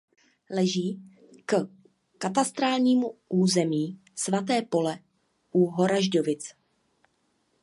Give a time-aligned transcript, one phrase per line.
[0.49, 0.99] Leží
[1.45, 1.69] k
[2.17, 4.99] katastrálním území Svaté Pole
[5.51, 6.53] u Horažďovic.